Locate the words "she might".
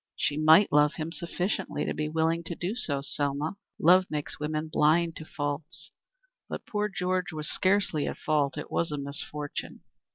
0.15-0.71